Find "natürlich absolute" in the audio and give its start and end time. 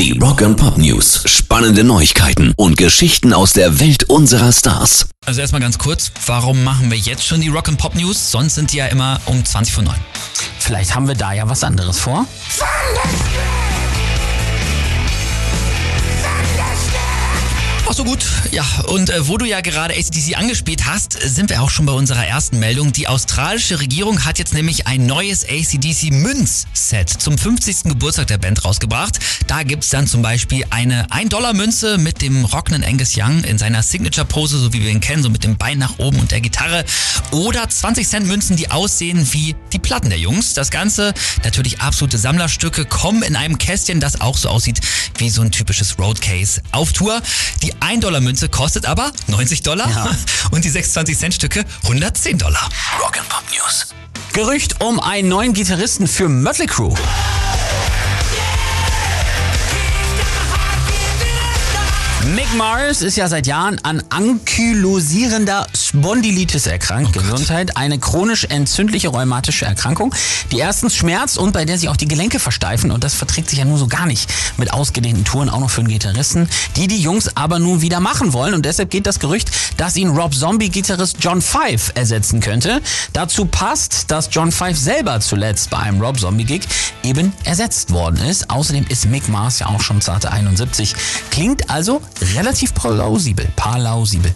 41.42-42.18